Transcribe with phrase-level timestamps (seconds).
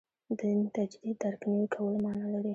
[0.39, 2.49] دین تجدید درک نوي کولو معنا لري.